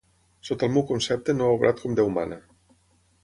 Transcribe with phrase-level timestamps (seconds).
[0.47, 2.39] Sota el meu concepte no ha obrat com Déu mana.